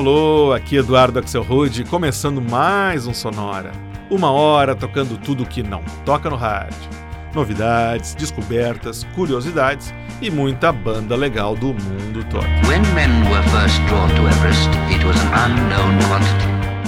[0.00, 3.70] Alô, aqui Eduardo Axel Rude, começando mais um Sonora.
[4.08, 6.88] Uma hora tocando tudo que não toca no rádio.
[7.34, 9.92] Novidades, descobertas, curiosidades
[10.22, 12.46] e muita banda legal do mundo todo.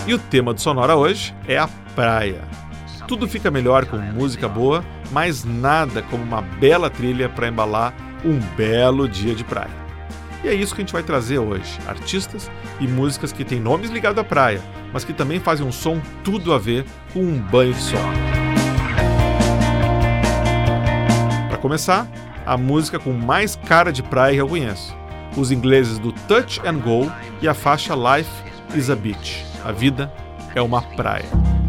[0.06, 2.40] E o tema do Sonora hoje é a praia.
[3.06, 7.92] Tudo fica melhor com música boa, mas nada como uma bela trilha para embalar
[8.24, 9.81] um belo dia de praia.
[10.44, 12.50] E é isso que a gente vai trazer hoje: artistas
[12.80, 14.60] e músicas que têm nomes ligados à praia,
[14.92, 18.00] mas que também fazem um som tudo a ver com um banho de sol.
[21.48, 22.08] Para começar,
[22.44, 24.96] a música com mais cara de praia que eu conheço:
[25.36, 28.30] os ingleses do Touch and Go e a faixa Life
[28.74, 29.44] is a Beach.
[29.64, 30.12] A vida
[30.54, 31.61] é uma praia.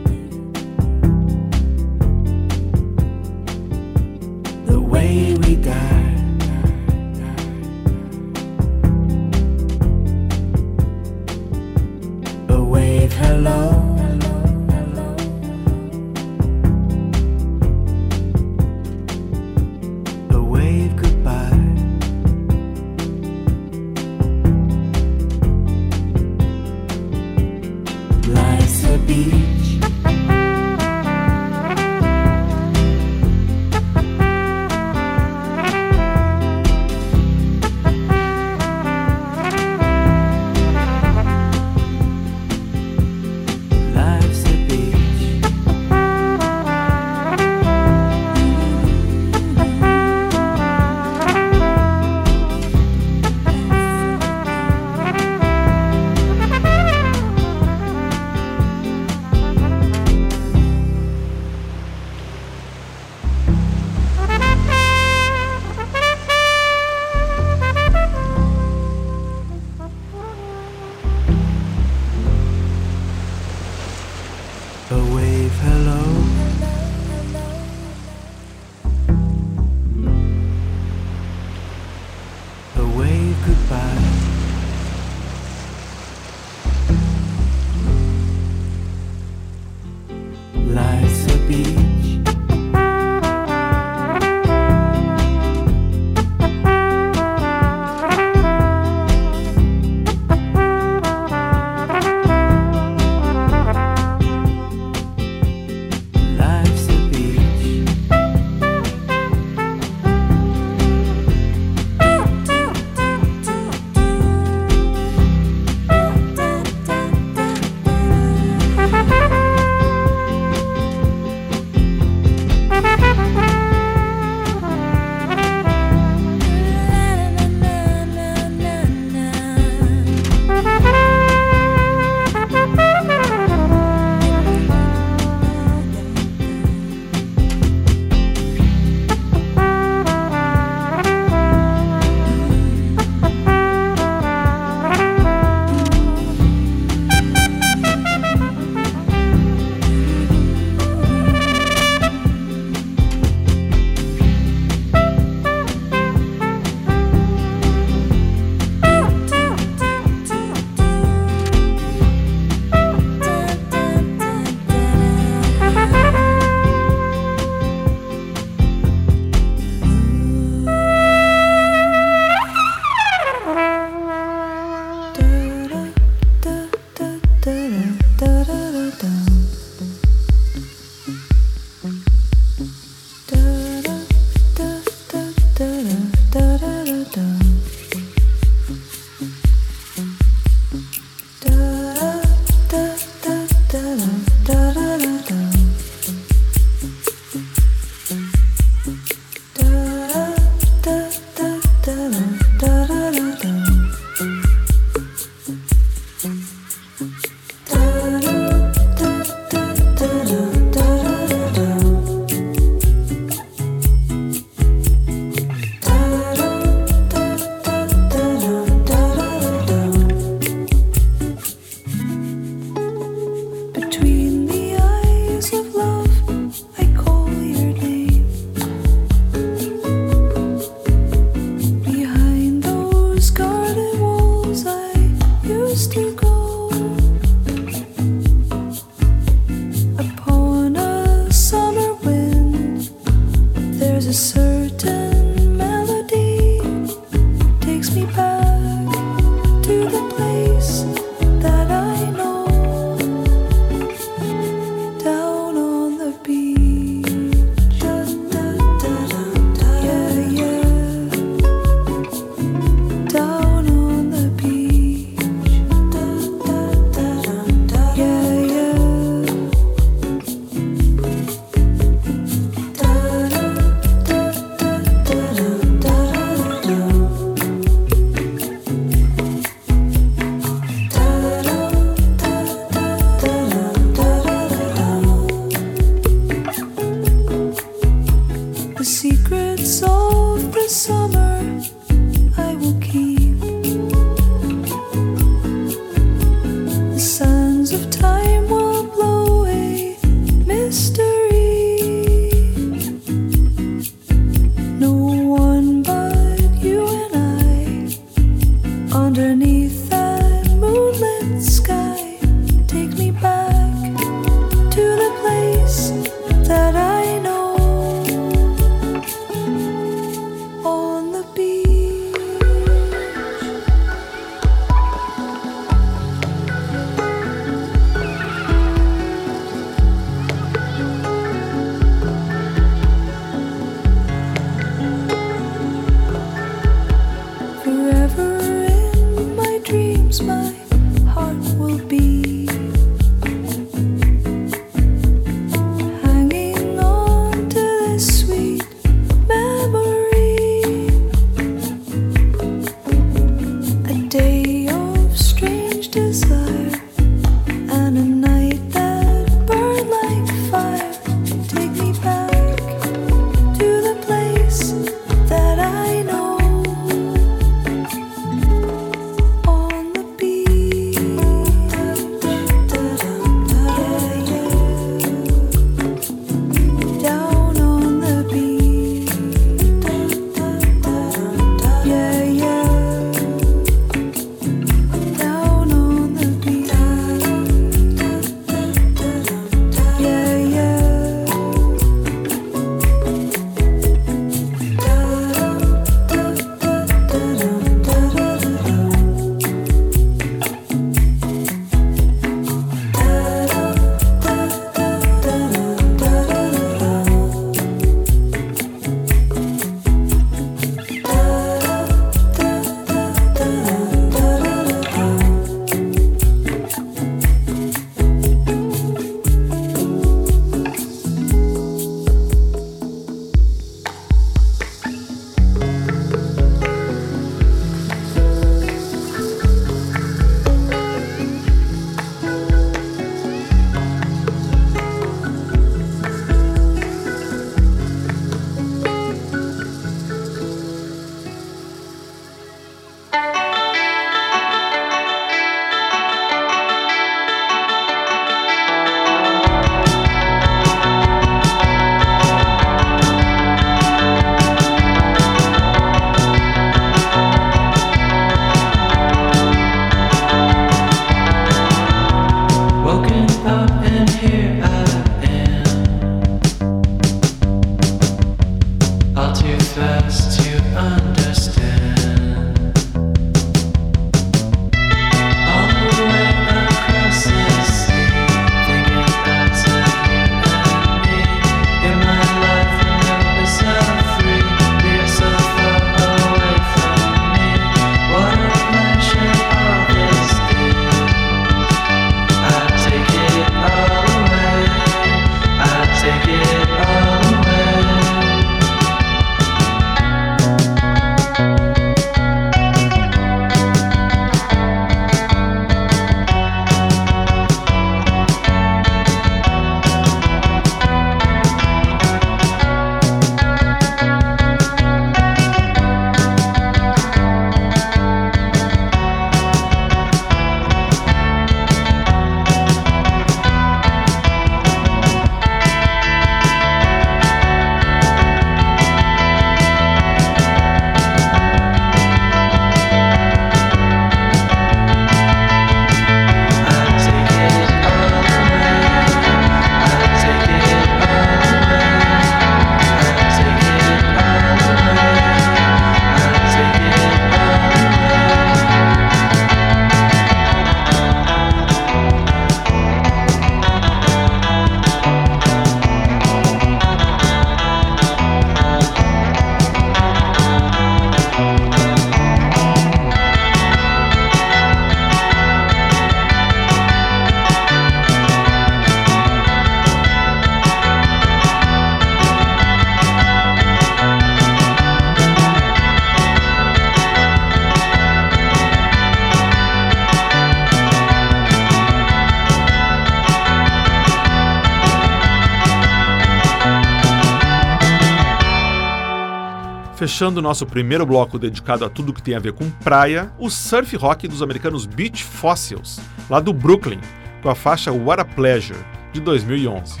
[590.06, 593.96] Fechando nosso primeiro bloco dedicado a tudo que tem a ver com praia, o surf
[593.96, 595.98] rock dos americanos Beach Fossils,
[596.30, 597.00] lá do Brooklyn,
[597.42, 598.78] com a faixa What a Pleasure,
[599.12, 600.00] de 2011.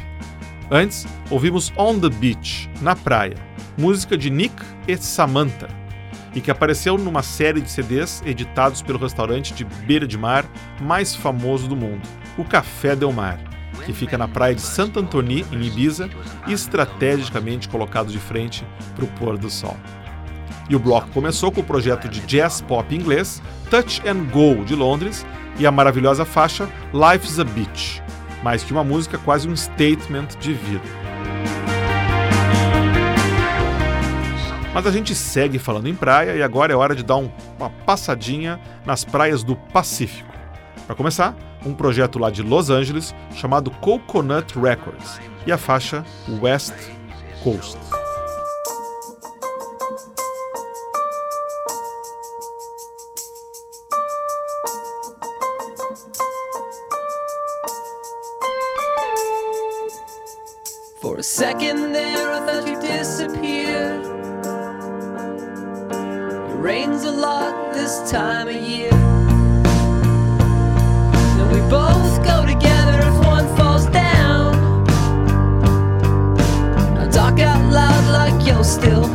[0.70, 3.34] Antes, ouvimos On the Beach, na praia,
[3.76, 4.54] música de Nick
[4.86, 5.66] e Samantha,
[6.32, 10.44] e que apareceu numa série de CDs editados pelo restaurante de beira de mar
[10.80, 12.08] mais famoso do mundo,
[12.38, 13.40] o Café Del Mar,
[13.86, 16.10] que fica na praia de Santo Antoni, em Ibiza,
[16.48, 18.66] estrategicamente colocado de frente
[18.96, 19.76] para o pôr do sol.
[20.68, 23.40] E o bloco começou com o projeto de jazz pop inglês
[23.70, 25.24] Touch and Go de Londres
[25.58, 28.02] e a maravilhosa faixa Life's a Beach,
[28.42, 31.06] mais que uma música, quase um statement de vida.
[34.74, 37.70] Mas a gente segue falando em praia e agora é hora de dar um, uma
[37.70, 40.30] passadinha nas praias do Pacífico.
[40.86, 41.34] Para começar,
[41.66, 46.04] um projeto lá de Los Angeles chamado Coconut Records e a faixa
[46.40, 46.74] West
[47.42, 47.78] Coast.
[61.00, 64.06] For a second there, I thought you disappeared.
[66.66, 69.15] rains a lot this time of year.
[78.66, 79.05] Still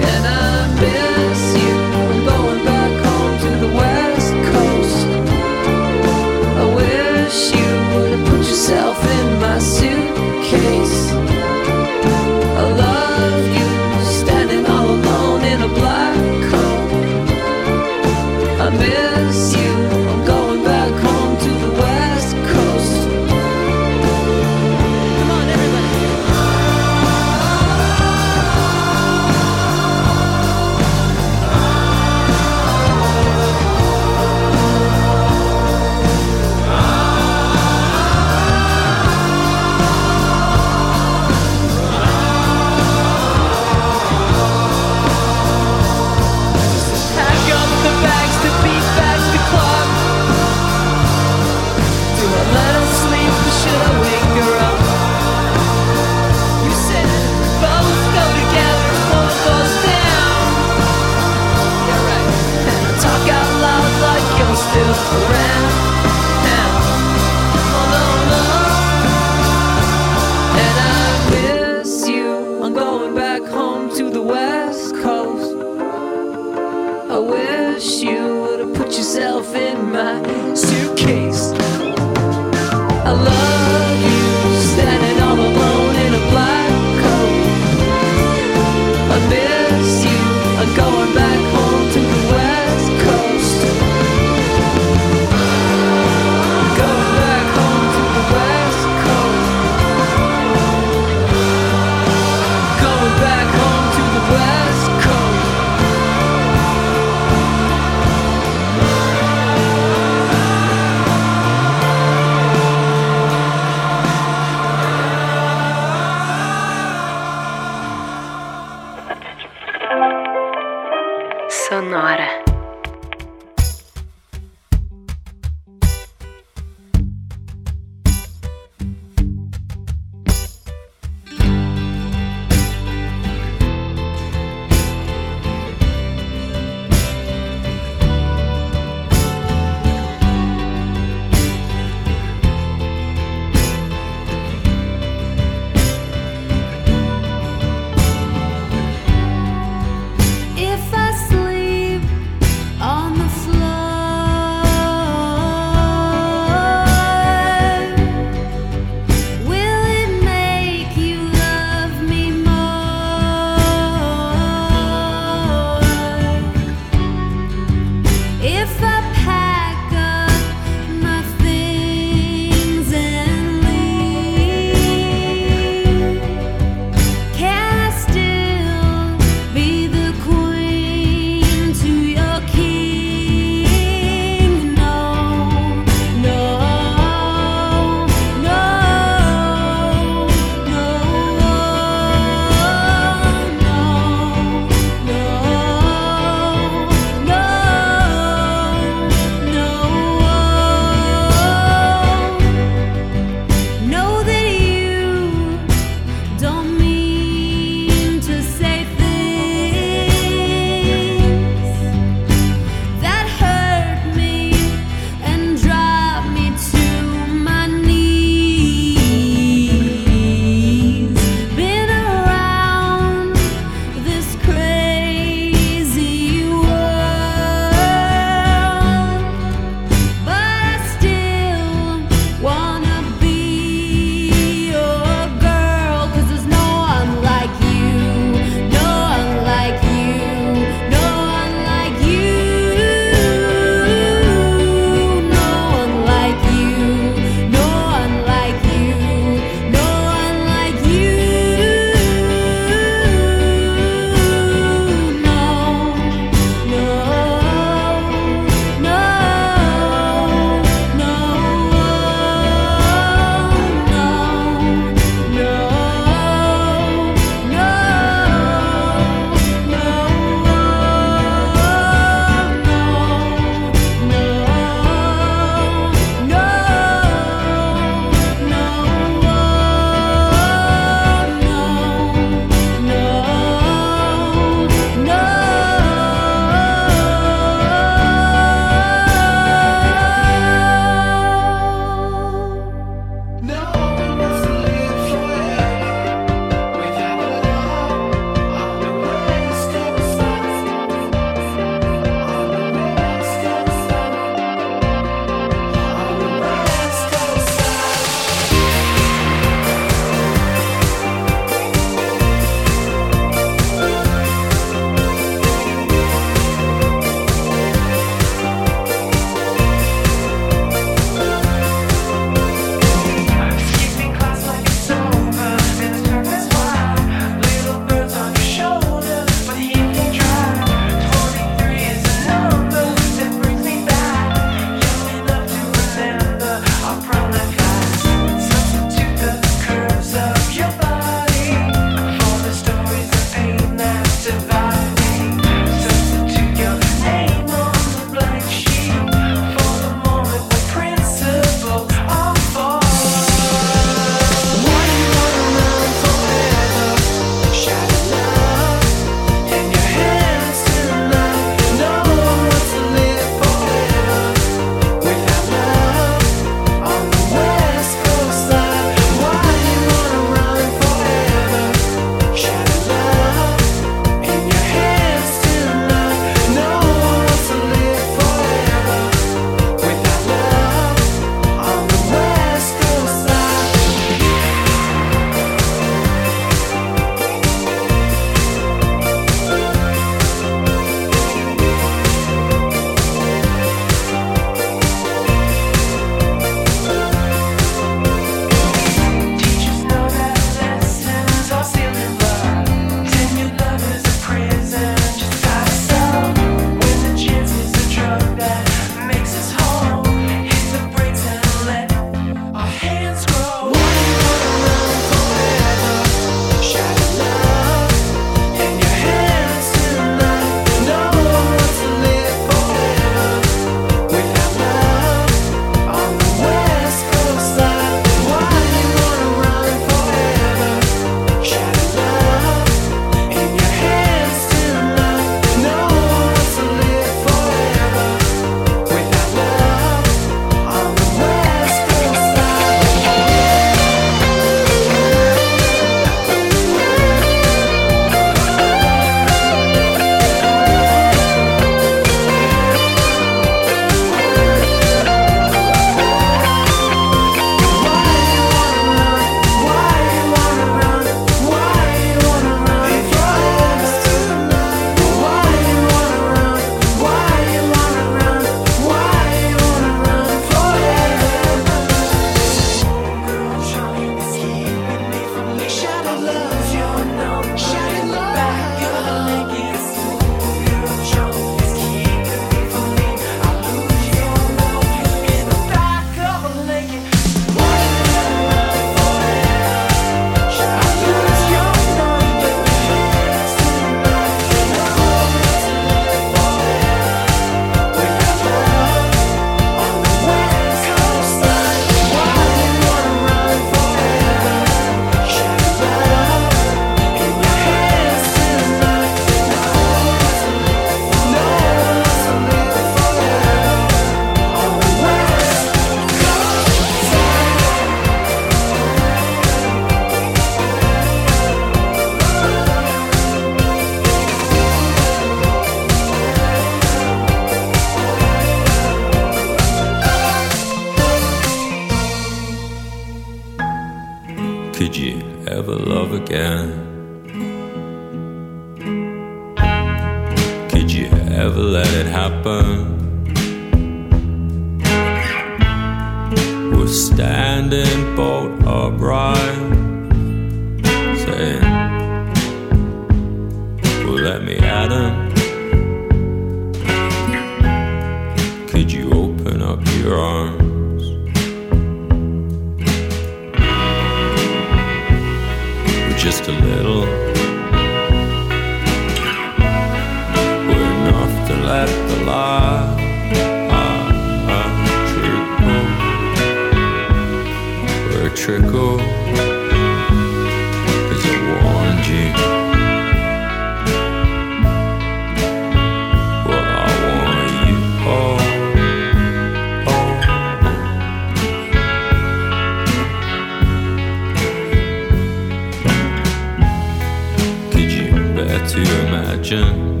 [599.46, 600.00] kitchen.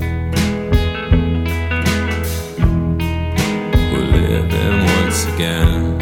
[3.92, 5.98] We're living once again.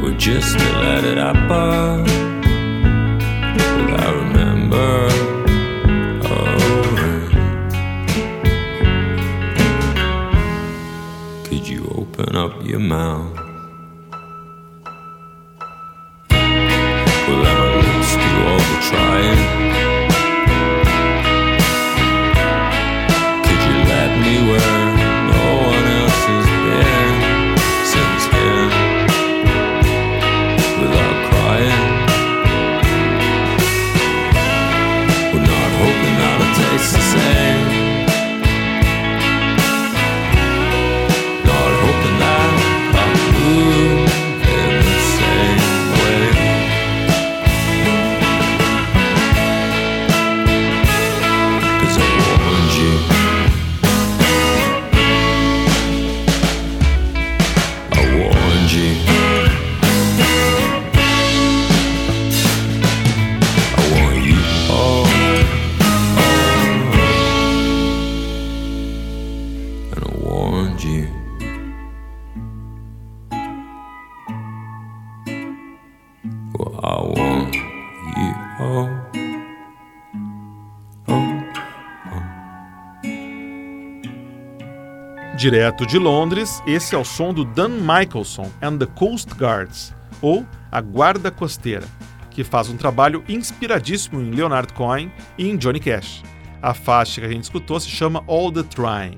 [0.00, 1.87] We're just a light at.
[85.50, 90.46] Direto de Londres, esse é o som do Dan Michelson and the Coast Guards, ou
[90.70, 91.86] a Guarda Costeira,
[92.30, 96.22] que faz um trabalho inspiradíssimo em Leonard Cohen e em Johnny Cash.
[96.60, 99.16] A faixa que a gente escutou se chama All the Trying.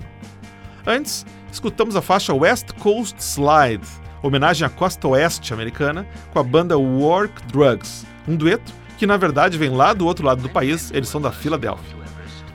[0.87, 3.85] Antes, escutamos a faixa West Coast Slide,
[4.23, 9.59] homenagem à costa oeste americana, com a banda Work Drugs, um dueto que na verdade
[9.59, 11.99] vem lá do outro lado do país, eles são da Filadélfia.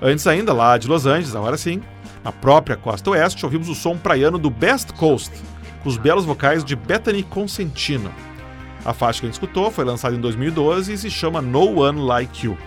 [0.01, 1.81] Antes ainda, lá de Los Angeles, agora sim,
[2.25, 5.31] na própria costa oeste, ouvimos o som praiano do Best Coast,
[5.83, 8.11] com os belos vocais de Bethany Consentino.
[8.83, 12.01] A faixa que a gente escutou foi lançada em 2012 e se chama No One
[12.01, 12.57] Like You.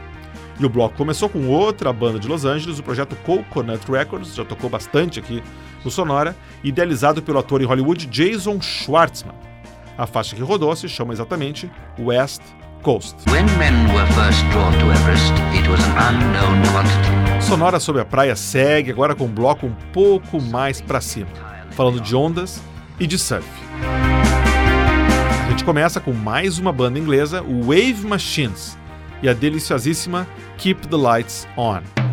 [0.61, 4.45] E o bloco começou com outra banda de Los Angeles, o projeto Coconut Records, já
[4.45, 5.43] tocou bastante aqui
[5.85, 9.35] no Sonora, idealizado pelo ator em Hollywood Jason Schwartzman.
[9.97, 11.69] A faixa que rodou se chama exatamente
[11.99, 12.43] West
[12.83, 13.17] Coast.
[17.41, 21.29] Sonora sobre a praia segue agora com um bloco um pouco mais para cima,
[21.71, 22.61] falando de ondas
[23.01, 23.49] e de surf.
[25.47, 28.77] A gente começa com mais uma banda inglesa, o Wave Machines,
[29.23, 30.27] e a deliciosíssima
[30.59, 32.08] Keep the Lights On.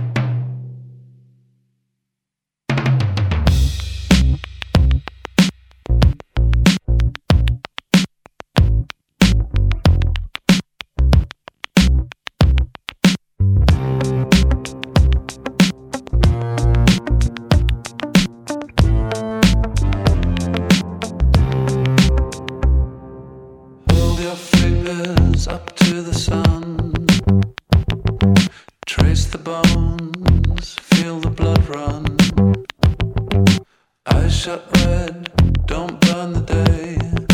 [35.65, 37.24] don't burn the day.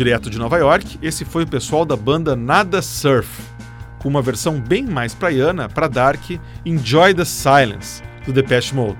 [0.00, 3.28] Direto de Nova York, esse foi o pessoal da banda Nada Surf,
[3.98, 6.22] com uma versão bem mais praiana para Dark
[6.64, 8.96] Enjoy the Silence, do Depeche Mode.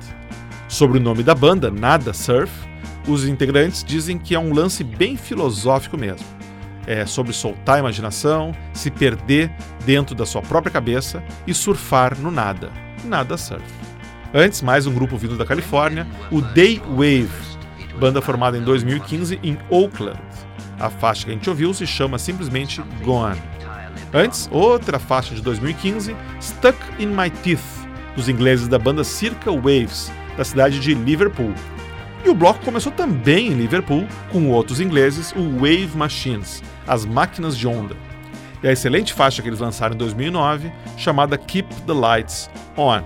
[0.68, 2.52] Sobre o nome da banda, Nada Surf,
[3.08, 6.26] os integrantes dizem que é um lance bem filosófico mesmo.
[6.86, 9.50] É sobre soltar a imaginação, se perder
[9.86, 12.70] dentro da sua própria cabeça e surfar no nada.
[13.06, 13.64] Nada surf.
[14.34, 17.30] Antes, mais um grupo vindo da Califórnia, o Day Wave,
[17.98, 20.20] banda formada em 2015 em Oakland.
[20.80, 23.40] A faixa que a gente ouviu se chama simplesmente Gone.
[24.12, 27.60] Antes, outra faixa de 2015, Stuck in My Teeth,
[28.16, 31.52] dos ingleses da banda Circa Waves, da cidade de Liverpool.
[32.24, 37.56] E o bloco começou também em Liverpool, com outros ingleses, o Wave Machines, as máquinas
[37.56, 37.94] de onda.
[38.62, 43.02] E a excelente faixa que eles lançaram em 2009, chamada Keep the Lights On.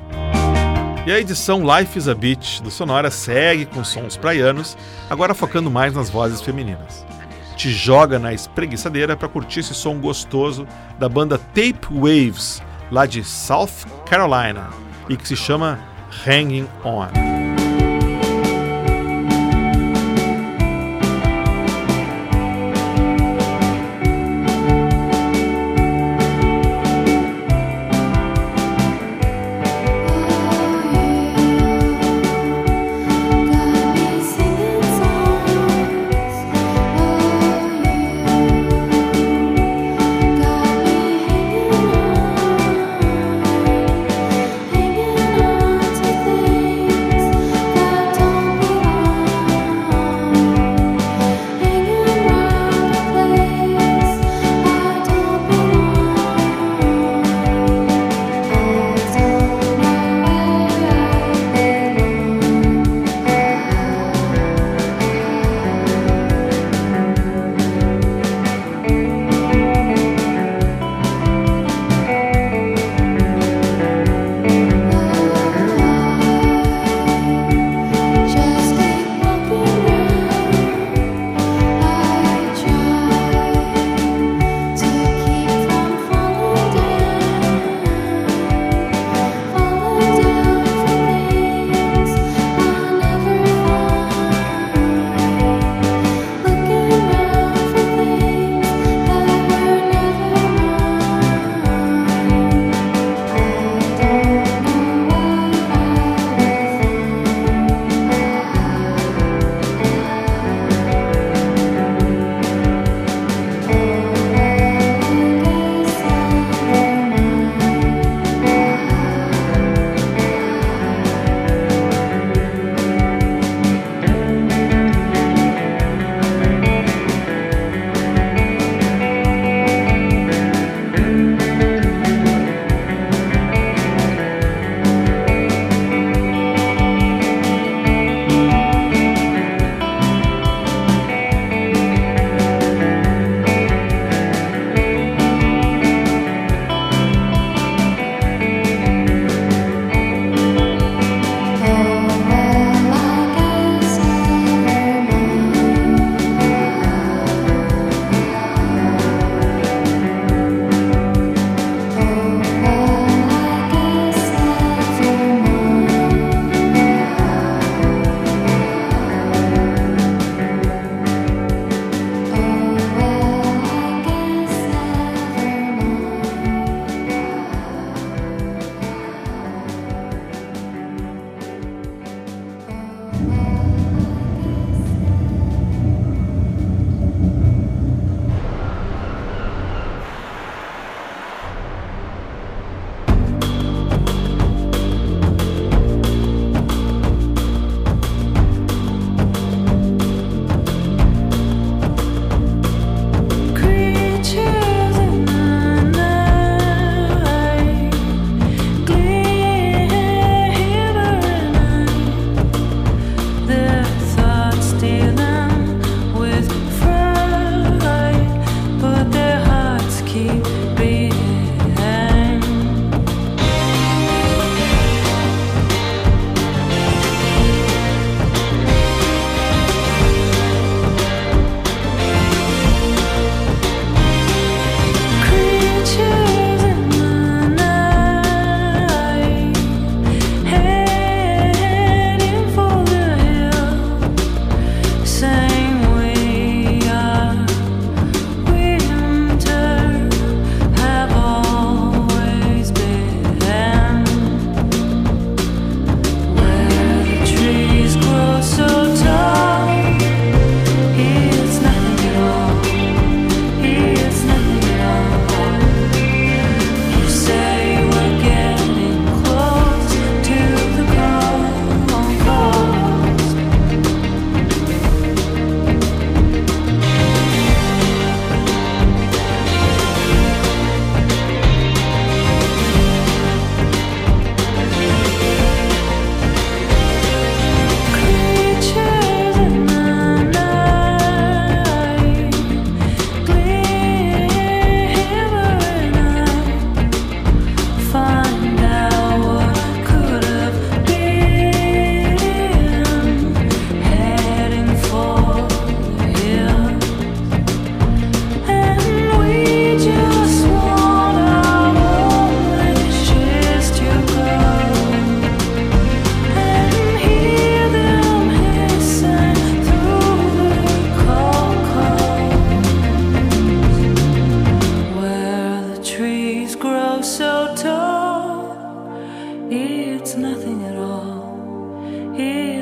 [1.07, 4.77] E a edição Life is a Beach do Sonora segue com sons praianos,
[5.11, 7.05] agora focando mais nas vozes femininas.
[7.57, 10.67] Te joga na espreguiçadeira para curtir esse som gostoso
[10.99, 14.71] da banda Tape Waves, lá de South Carolina,
[15.09, 15.79] e que se chama
[16.27, 17.34] Hanging On.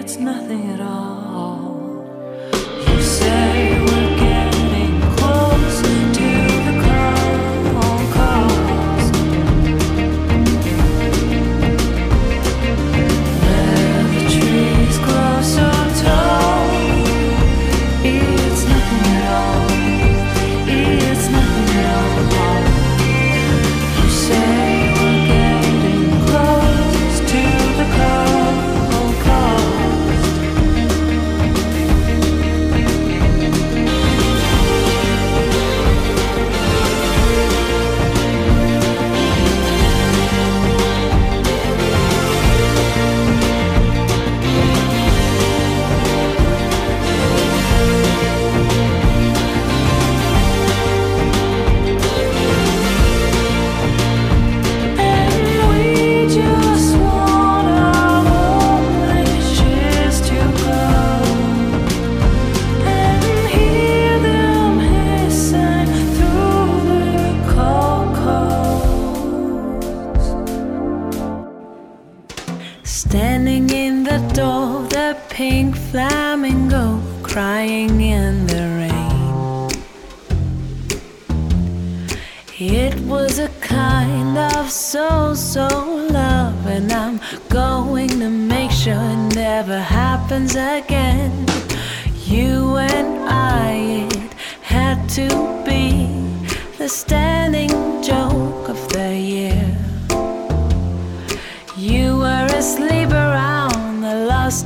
[0.02, 1.21] it's nothing at all.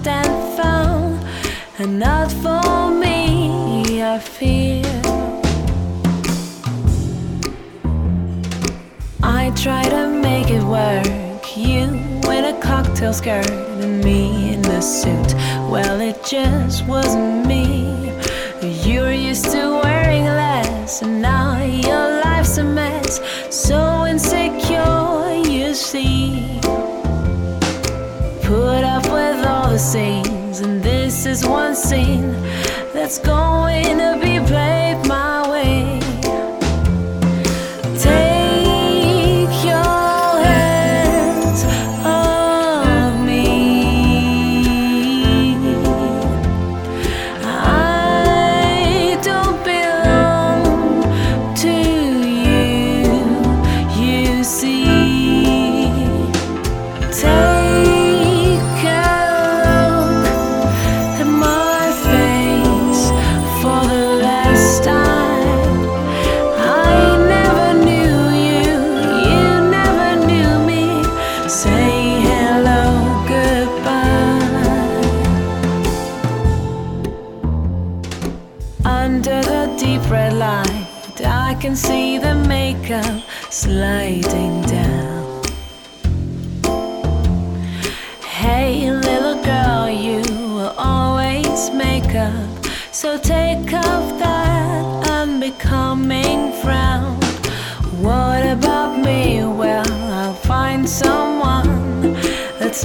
[0.07, 1.19] and
[1.79, 4.85] and not for me, I fear.
[9.23, 11.87] I try to make it work, you
[12.39, 15.35] in a cocktail skirt, and me in the suit.
[15.71, 18.13] Well, it just wasn't me.
[18.63, 23.21] You're used to wearing less, and now your life's a mess.
[23.51, 23.96] So
[29.77, 32.33] the scenes, and this is one scene
[32.95, 34.26] that's going to be.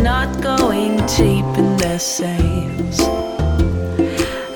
[0.03, 2.99] not going cheap in their sales.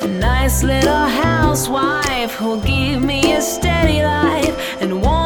[0.01, 5.24] A nice little housewife who'll give me a steady life and one.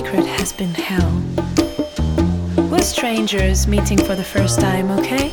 [0.00, 1.12] secret has been hell.
[2.70, 5.30] We're strangers meeting for the first time, okay?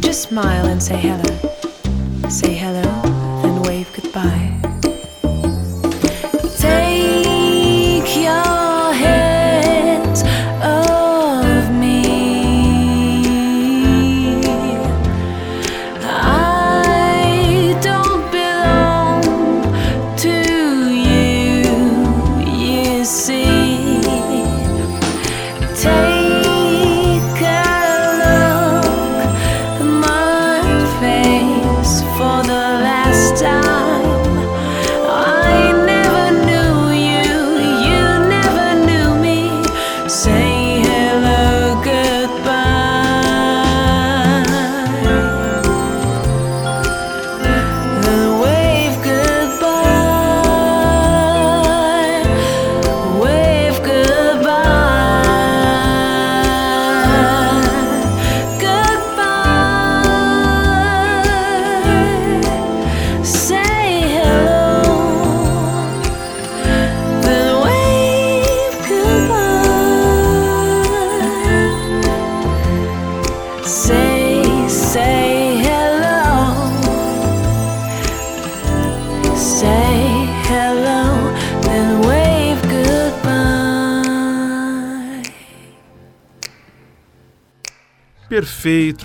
[0.00, 2.28] Just smile and say hello.
[2.28, 2.65] Say hello.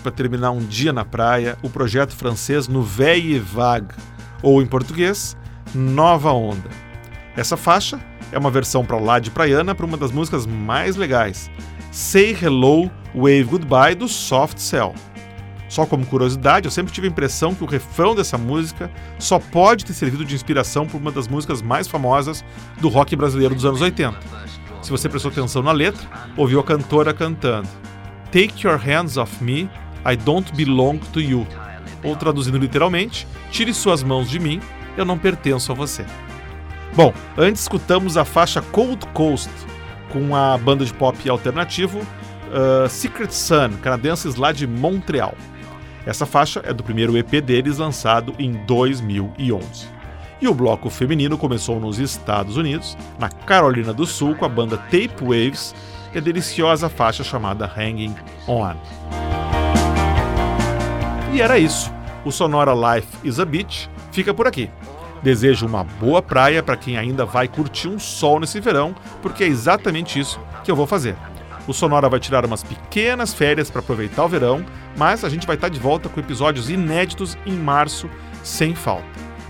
[0.01, 3.93] Para terminar um dia na praia, o projeto francês Nouvelle Vague,
[4.41, 5.37] ou em português,
[5.73, 6.69] Nova Onda.
[7.35, 7.99] Essa faixa
[8.31, 11.49] é uma versão para lá de praiana para uma das músicas mais legais,
[11.91, 14.93] Say Hello, Wave Goodbye, do Soft Cell.
[15.69, 19.85] Só como curiosidade, eu sempre tive a impressão que o refrão dessa música só pode
[19.85, 22.43] ter servido de inspiração para uma das músicas mais famosas
[22.81, 24.19] do rock brasileiro dos anos 80.
[24.81, 27.69] Se você prestou atenção na letra, ouviu a cantora cantando
[28.31, 29.69] Take your hands off me,
[30.05, 31.47] I don't belong to you.
[32.03, 34.59] Ou traduzindo literalmente, tire suas mãos de mim,
[34.97, 36.05] eu não pertenço a você.
[36.93, 39.49] Bom, antes escutamos a faixa Cold Coast
[40.11, 45.35] com a banda de pop alternativo uh, Secret Sun, canadenses lá de Montreal.
[46.05, 49.87] Essa faixa é do primeiro EP deles lançado em 2011.
[50.41, 54.75] E o bloco feminino começou nos Estados Unidos, na Carolina do Sul, com a banda
[54.75, 55.75] Tape Waves
[56.13, 58.15] e a deliciosa faixa chamada Hanging
[58.47, 58.75] On.
[61.33, 61.91] E era isso.
[62.25, 64.69] O Sonora Life is a Beach fica por aqui.
[65.23, 69.47] Desejo uma boa praia para quem ainda vai curtir um sol nesse verão, porque é
[69.47, 71.15] exatamente isso que eu vou fazer.
[71.67, 74.65] O Sonora vai tirar umas pequenas férias para aproveitar o verão,
[74.97, 78.09] mas a gente vai estar de volta com episódios inéditos em março,
[78.43, 79.05] sem falta.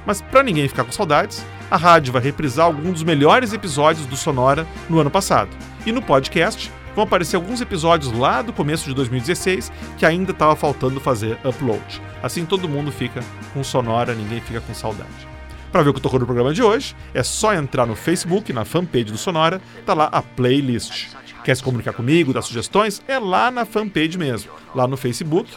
[0.05, 4.15] Mas para ninguém ficar com saudades, a rádio vai reprisar alguns dos melhores episódios do
[4.15, 5.49] Sonora no ano passado.
[5.86, 10.55] E no podcast vão aparecer alguns episódios lá do começo de 2016 que ainda estava
[10.55, 12.01] faltando fazer upload.
[12.21, 13.23] Assim todo mundo fica
[13.53, 15.31] com Sonora, ninguém fica com saudade.
[15.71, 18.65] Para ver o que tocou no programa de hoje, é só entrar no Facebook, na
[18.65, 21.07] fanpage do Sonora, tá lá a playlist.
[21.45, 23.01] Quer se comunicar comigo, dar sugestões?
[23.07, 25.49] É lá na fanpage mesmo, lá no Facebook.